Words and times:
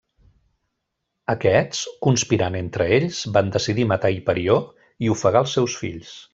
Aquests, 1.33 1.83
conspirant 2.07 2.57
entre 2.61 2.89
ells, 2.97 3.21
van 3.37 3.53
decidir 3.59 3.87
matar 3.93 4.13
Hiperió 4.17 4.59
i 5.07 5.15
ofegar 5.19 5.47
els 5.47 5.59
seus 5.59 5.81
fills. 5.85 6.15